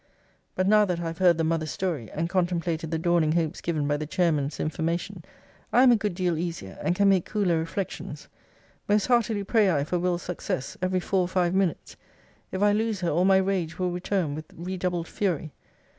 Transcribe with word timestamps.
But 0.55 0.67
now 0.67 0.83
that 0.85 0.99
I 0.99 1.03
have 1.03 1.19
heard 1.19 1.37
the 1.37 1.43
mother's 1.43 1.69
story, 1.69 2.09
and 2.11 2.27
contemplated 2.27 2.89
the 2.89 2.97
dawning 2.97 3.33
hopes 3.33 3.61
given 3.61 3.87
by 3.87 3.97
the 3.97 4.07
chairman's 4.07 4.59
information, 4.59 5.23
I 5.71 5.83
am 5.83 5.91
a 5.91 5.95
good 5.95 6.15
deal 6.15 6.39
easier, 6.39 6.79
and 6.81 6.95
can 6.95 7.07
make 7.07 7.23
cooler 7.25 7.59
reflections. 7.59 8.27
Most 8.87 9.05
heartily 9.05 9.43
pray 9.43 9.69
I 9.69 9.83
for 9.83 9.99
Will.'s 9.99 10.23
success, 10.23 10.75
every 10.81 11.01
four 11.01 11.21
or 11.21 11.27
five 11.27 11.53
minutes. 11.53 11.97
If 12.51 12.63
I 12.63 12.71
lose 12.71 13.01
her, 13.01 13.09
all 13.11 13.25
my 13.25 13.37
rage 13.37 13.77
will 13.77 13.91
return 13.91 14.33
with 14.33 14.45
redoubled 14.55 15.07
fury. 15.07 15.53